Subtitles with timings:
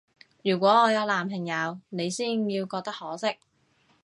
[0.43, 3.37] 如果我有男朋友，你先要覺得可惜